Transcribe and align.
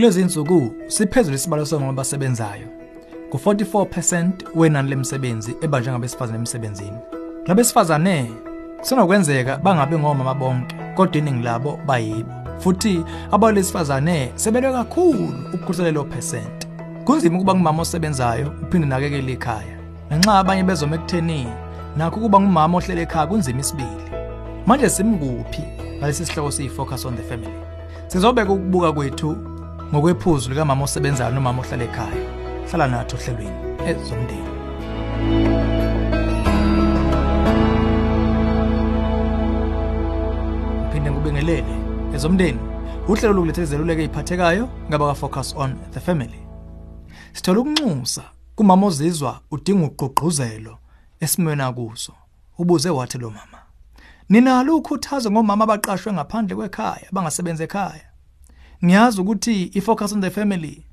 kulezi 0.00 0.20
insuku 0.20 0.72
siphezulu 0.86 1.36
isibalo 1.36 1.66
somama 1.66 1.90
abasebenzayo. 1.90 2.66
Ku-44% 3.30 4.30
wenani 4.54 4.90
lemisebenzi 4.90 5.56
ebanjwe 5.60 5.92
ngabesifazane 5.92 6.38
emsebenzini. 6.38 6.98
Labesifazane 7.46 8.30
kunokwenzeka 8.88 9.56
bangabi 9.56 9.98
ngomama 9.98 10.34
bonke 10.34 10.76
kodwa 10.94 11.16
iningi 11.16 11.42
labo 11.42 11.78
bayibo. 11.86 12.32
Futhi 12.58 13.04
abalesifazane 13.30 14.32
sebelwe 14.34 14.72
kakhulu 14.72 15.34
ukukhuselela 15.54 15.92
lo 15.94 16.04
percent 16.04 16.68
kunzima 17.04 17.36
ukuba 17.36 17.54
ngumama 17.54 17.82
osebenzayo 17.82 18.52
uphinde 18.62 18.86
nakekele 18.86 19.32
ikhaya 19.32 19.78
ngenxa 20.12 20.38
abanye 20.38 20.62
bezoma 20.62 20.96
ekutheni 20.96 21.46
nakho 21.96 22.16
ukuba 22.16 22.40
ngumama 22.40 22.78
ohlele 22.78 23.02
ekhaya 23.02 23.26
kunzima 23.26 23.60
isibili. 23.60 24.04
Manje 24.66 24.88
simkuphi 24.88 25.62
ngalesi 25.98 26.26
sihloko 26.26 26.50
siyi-focus 26.50 27.04
on 27.04 27.16
the 27.16 27.22
family? 27.22 27.60
Sizobeka 28.06 28.52
ukubuka 28.52 28.92
kwethu 28.92 29.59
ngokwephuzu 29.92 30.50
likamama 30.50 30.84
osebenzayo 30.84 31.34
nomama 31.34 31.62
ohlala 31.62 31.84
ekhaya. 31.84 32.22
Hlala 32.70 32.86
nathi 32.86 33.16
ohlelweni 33.16 33.58
ezomndeni. 33.90 34.50
Phinde 40.92 41.10
ngibingelele 41.10 41.74
ezomndeni 42.14 42.60
uhlelo 43.08 43.32
lokulethela 43.34 43.66
izeluleko 43.66 44.00
eziphathekayo 44.00 44.68
ngaba 44.88 45.08
ka-focus 45.08 45.54
on 45.56 45.76
the 45.92 46.00
family. 46.00 46.40
Sithola 47.32 47.60
ukunxusa 47.60 48.22
kumama 48.54 48.86
ozizwa 48.86 49.40
udinga 49.50 49.86
ugqugquzelo 49.86 50.78
esimweni 51.20 51.62
akuso 51.62 52.12
ubuze 52.58 52.90
wathi 52.90 53.18
lo 53.18 53.30
mama 53.30 53.58
ninalo 54.28 54.76
ukhuthazo 54.76 55.30
ngomama 55.30 55.64
abaqashwe 55.64 56.12
ngaphandle 56.12 56.56
kwekhaya 56.56 57.08
abangasebenza 57.10 57.64
ekhaya? 57.64 58.09
Ngiyazi 58.84 59.20
ukuthi 59.20 59.70
i-focus 59.74 60.12
on 60.12 60.20
the 60.20 60.30
family 60.30 60.84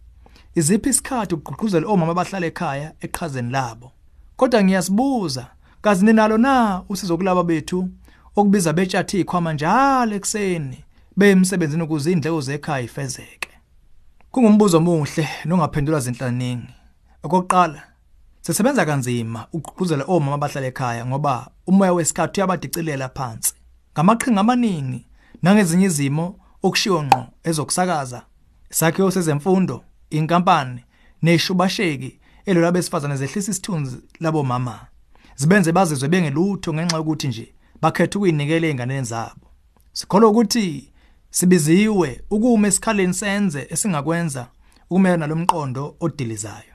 iziphi 0.55 0.89
isikhathi 0.89 1.35
ukugqugquzela 1.35 1.87
omama 1.87 2.11
abahlala 2.11 2.45
ekhaya 2.47 2.93
eqhazeni 3.01 3.51
labo? 3.51 3.91
Kodwa 4.37 4.63
ngiyasibuza 4.63 5.47
kazi 5.81 6.05
ninalo 6.05 6.37
na 6.37 6.83
usizo 6.89 7.17
kulaba 7.17 7.43
bethu 7.43 7.89
okubiza 8.35 8.73
betshathi 8.73 9.19
ikhwama 9.19 9.53
njalo 9.53 10.15
ekseni 10.15 10.83
bemsebenzini 11.17 11.83
ukuze 11.83 12.11
indleko 12.11 12.41
zekhaya 12.41 12.85
ifezeke 12.85 13.49
kungumbuzo 14.31 14.77
omuhle 14.77 15.29
nongaphendulwa 15.45 15.99
zinhlaningi 15.99 16.73
okokuqala 17.23 17.81
sisebenza 18.41 18.85
kanzima 18.85 19.47
ukugqugquzela 19.53 20.03
omama 20.07 20.33
abahlala 20.35 20.67
ekhaya 20.67 21.05
ngoba 21.05 21.49
umoya 21.67 21.93
wesikhathi 21.93 22.39
uyabadicilela 22.39 23.09
phansi. 23.09 23.53
Ngamaqhinga 23.93 24.41
amaningi 24.41 25.05
nangezinye 25.41 25.85
izimo 25.85 26.35
okushiwo 26.63 27.03
ngqo 27.03 27.25
ezokusakaza 27.43 28.21
isakhiwo 28.71 29.11
sezemfundo 29.11 29.83
inkampani 30.09 30.81
neshubasheki 31.21 32.19
elo 32.45 32.61
labesifazane 32.61 33.15
zehlisa 33.15 33.51
isithunzi 33.51 33.97
labo 34.19 34.43
mama 34.43 34.87
zibenze 35.35 35.71
bazizwe 35.71 36.09
bengelutho 36.09 36.73
ngenxa 36.73 36.97
yokuthi 36.97 37.27
nje 37.27 37.53
bakhetha 37.81 38.19
ukuyinikela 38.19 38.67
einganeni 38.67 39.05
zabo. 39.05 39.47
Sikholwa 39.93 40.29
ukuthi 40.29 40.93
sibiziwe 41.29 42.21
ukuma 42.29 42.67
esikhaleni 42.67 43.13
senze 43.13 43.67
esingakwenza 43.69 44.47
ukumela 44.89 45.17
nalomqondo 45.17 45.95
odilizayo. 45.99 46.73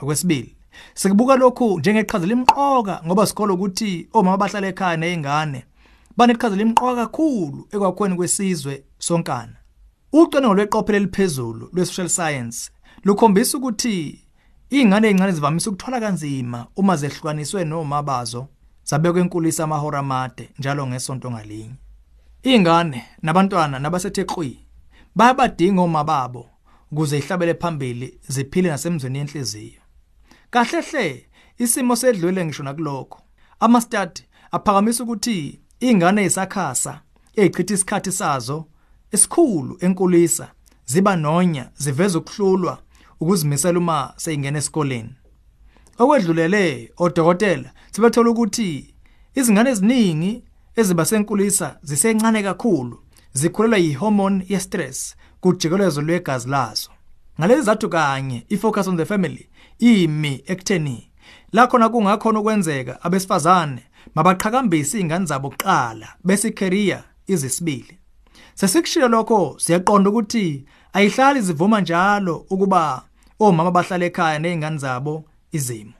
Okwesibili 0.00 0.56
sikubuka 0.94 1.36
lokhu 1.36 1.78
njengeqhaza 1.78 2.26
limqoka 2.26 3.02
ngoba 3.06 3.26
sikholwa 3.26 3.54
ukuthi 3.54 4.08
omama 4.12 4.34
abahlala 4.34 4.66
ekhaya 4.68 4.96
nezingane 4.96 5.64
baneqhaza 6.16 6.56
limqoka 6.56 6.96
kakhulu 6.96 7.68
ekwakhweni 7.72 8.16
kwesizwe 8.16 8.84
sonkana. 8.98 9.56
Ucwaningo 10.12 10.54
lweqophelo 10.54 10.96
eliphezulu 10.96 11.70
lwe-social 11.72 12.08
science 12.08 12.70
lukhombisa 13.04 13.58
ukuthi 13.58 14.26
iy'ngane 14.70 15.08
ey'ncane 15.08 15.32
zivamise 15.32 15.70
ukuthwala 15.70 16.00
kanzima 16.00 16.66
uma 16.76 16.96
zehlukaniswe 16.96 17.64
noma 17.64 18.02
bazo 18.02 18.48
zabekwa 18.84 19.20
enkulisa 19.20 19.64
amahora 19.64 19.98
amade 19.98 20.50
njalo 20.58 20.86
ngesonto 20.86 21.30
ngalinye. 21.30 21.74
Iy'ngane 22.42 23.04
nabantwana 23.22 23.78
nabasethe 23.78 24.24
qhwi 24.24 24.66
bayabadinga 25.14 25.82
oma 25.82 26.04
babo 26.04 26.46
ukuze 26.92 27.18
ihlabele 27.18 27.54
phambili 27.54 28.18
ziphile 28.28 28.68
nasemzweni 28.70 29.18
yenhliziyo. 29.18 29.80
Kahle 30.50 30.80
hle 30.80 31.26
isimo 31.58 31.96
sedlule 31.96 32.44
ngisho 32.44 32.62
nakulokho. 32.62 33.20
Amastadi 33.60 34.24
aphakamisa 34.50 35.04
ukuthi 35.04 35.60
ingane 35.80 36.22
ezisakhasa 36.22 37.00
ezichitha 37.36 37.74
isikhathi 37.74 38.12
sazo 38.12 38.66
esikhulu 39.16 39.78
enkulisa 39.80 40.46
ziba 40.86 41.16
nonya 41.16 41.70
ziveza 41.76 42.18
ukuhlulwa 42.18 42.78
ukuzimisela 43.20 43.78
uma 43.78 44.12
seyingena 44.16 44.58
esikoleni. 44.58 45.14
Okwedlulele 45.98 46.92
odokotela 46.96 47.70
sebethola 47.92 48.30
ukuthi 48.30 48.94
izingane 49.34 49.70
eziningi 49.70 50.42
eziba 50.76 51.04
senkulisa 51.04 51.78
zisencane 51.82 52.42
kakhulu 52.42 52.96
zikhulelwa 53.32 53.78
yihormone 53.78 54.44
yestress 54.48 55.16
kujikelezo 55.40 56.02
lwegazi 56.02 56.48
lazo. 56.48 56.90
Ngalezi 57.40 57.62
zathu 57.62 57.88
kanye 57.88 58.46
ifocus 58.48 58.88
on 58.88 58.96
the 58.96 59.04
family 59.04 59.48
imi 59.78 60.42
ekutheni 60.46 61.10
la 61.52 61.66
khona 61.66 61.88
kungakhona 61.88 62.40
ukwenzeka 62.40 63.02
abesifazane 63.02 63.82
mabaqhakambise 64.14 64.98
izingane 64.98 65.26
zabo 65.26 65.50
kuqala 65.50 66.08
bese 66.24 66.50
career 66.50 67.04
izisibili. 67.26 67.98
Sesikushilo 68.54 69.08
lokho 69.08 69.56
siyaqonda 69.58 70.10
ukuthi 70.10 70.64
ayihlali 70.92 71.40
zivuma 71.40 71.80
njalo 71.80 72.36
ukuba 72.50 73.02
omama 73.38 73.70
bahlala 73.70 74.04
ekhaya 74.04 74.38
nezingane 74.38 74.78
zabo 74.78 75.24
izimo. 75.52 75.92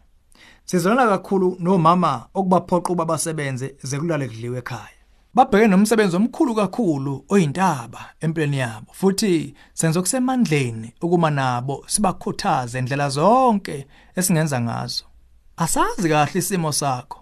Sizolana 0.64 1.08
kakhulu 1.08 1.56
nomama 1.60 2.26
okubaphoqa 2.34 2.88
ukuba 2.88 3.04
basebenze 3.04 3.74
zekulale 3.82 4.28
kudliwe 4.28 4.58
ekhaya. 4.58 4.96
Babheke 5.34 5.66
nomsebenzi 5.66 6.16
omkhulu 6.16 6.54
kakhulu 6.54 7.24
oyintaba 7.28 8.00
empilweni 8.20 8.58
yabo 8.58 8.92
futhi 8.92 9.54
senze 9.74 9.98
okusemandleni 9.98 10.94
ukuma 11.02 11.30
nabo 11.30 11.84
sibakhuthaze 11.86 12.78
indlela 12.78 13.08
zonke 13.08 13.86
esingenza 14.16 14.60
ngazo. 14.60 15.04
Asazi 15.56 16.08
kahle 16.08 16.38
isimo 16.38 16.72
sakho 16.72 17.20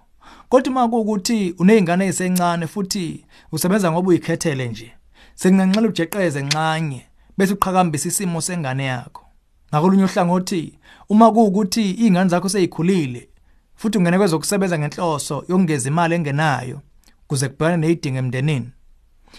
kodwa 0.49 0.71
uma 0.73 0.89
kuukuthi 0.89 1.55
unezingane 1.59 2.07
ezisencane 2.07 2.67
futhi 2.67 3.25
usebenza 3.53 3.93
ngoba 3.93 4.09
uyikhethele 4.09 4.69
nje 4.69 4.95
sekunganxela 5.35 5.89
ujeqeze 5.89 6.39
enxanye 6.41 7.07
bese 7.37 7.55
uqhakambisa 7.55 8.09
isimo 8.09 8.41
sengane 8.41 8.85
yakho. 8.85 9.23
Ngakolunye 9.71 10.05
uhlangothi 10.05 10.79
uma 11.09 11.33
kuukuthi 11.33 11.91
izingane 11.91 12.31
zakho 12.31 12.49
seyikhulile 12.49 13.29
futhi 13.75 13.99
ungene 13.99 14.19
kwezokusebenza 14.19 14.79
ngenhloso 14.79 15.45
yokungeza 15.49 15.89
imali 15.89 16.15
engenayo 16.15 16.81
kuze 17.27 17.49
kubhekane 17.49 17.77
nezidingo 17.77 18.19
emndenini. 18.19 18.71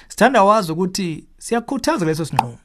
Sithanda 0.07 0.43
wazi 0.43 0.71
ukuthi 0.71 1.27
siyakhuthaza 1.37 2.05
leso 2.05 2.25
sinqumo. 2.25 2.57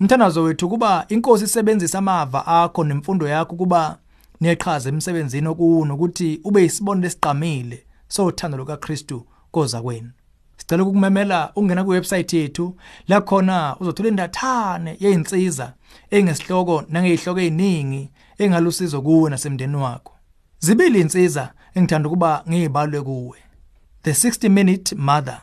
Umthandazo 0.00 0.42
wethu 0.42 0.68
kuba 0.68 1.04
inkosi 1.08 1.44
isebenzisa 1.44 1.98
amava 1.98 2.46
akho 2.46 2.84
nemfundo 2.84 3.28
yakho 3.28 3.56
kuba 3.56 3.98
neqhaza 4.40 4.88
emsebenzini 4.88 5.48
okuwuno 5.48 5.94
ukuthi 5.94 6.40
ube 6.44 6.64
isibonelo 6.64 7.06
esiqamile 7.06 7.78
sothando 8.08 8.56
lukaKristu 8.58 9.26
koza 9.50 9.82
kwenu 9.82 10.10
sicela 10.66 10.82
ukukumemela 10.82 11.52
ungena 11.56 11.84
kuwebsite 11.84 12.38
yethu. 12.38 12.76
La 13.08 13.20
khona 13.20 13.76
uzothola 13.80 14.08
indathane 14.08 14.96
yeinsiza 15.00 15.72
engesihloko 16.10 16.84
nangezihloko 16.88 17.40
eziningi 17.40 18.10
engalusizo 18.38 19.02
kuwe 19.02 19.30
nasemndeni 19.30 19.76
wakho. 19.76 20.12
Zibili 20.58 21.00
insiza 21.00 21.52
engithanda 21.74 22.08
ukuba 22.08 22.44
ngizibalwe 22.48 23.02
kuwe. 23.02 23.38
The 24.02 24.10
60 24.10 24.48
minute 24.48 24.94
mother 24.96 25.40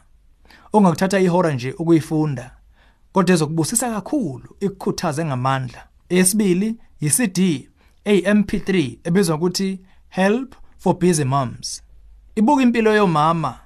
ongakuthatha 0.74 1.20
ihora 1.20 1.52
nje 1.52 1.72
ukuyifunda 1.72 2.52
kodwa 3.14 3.34
ezokubusisa 3.34 3.92
kakhulu 3.92 4.56
ikukhuthaze 4.60 5.26
ngamandla. 5.26 5.88
Eyesibili 6.10 6.76
yi-CD 7.02 7.70
AMP3 8.06 8.98
ebizwa 9.04 9.36
ukuthi 9.36 9.80
Help 10.10 10.56
for 10.78 11.00
Busy 11.00 11.24
Moms. 11.24 11.84
Ibuka 12.36 12.64
impilo 12.64 12.96
yomama 12.96 13.63